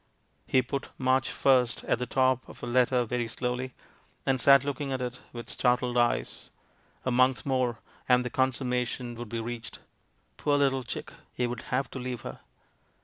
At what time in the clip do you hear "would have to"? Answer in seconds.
11.45-11.99